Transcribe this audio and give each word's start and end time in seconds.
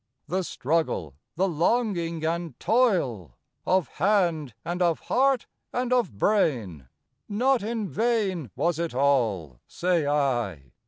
The 0.27 0.43
struggle, 0.43 1.13
the 1.35 1.47
longing 1.47 2.25
and 2.25 2.59
toil 2.59 3.37
Of 3.67 3.87
hand 3.87 4.55
and 4.65 4.81
of 4.81 5.01
heart 5.01 5.45
and 5.71 5.93
of 5.93 6.17
brain, 6.17 6.87
Not 7.29 7.61
in 7.61 7.87
vain 7.87 8.49
was 8.55 8.79
it 8.79 8.95
all, 8.95 9.59
say 9.67 10.07
I! 10.07 10.71